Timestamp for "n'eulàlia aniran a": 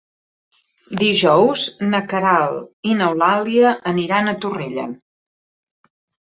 3.03-4.37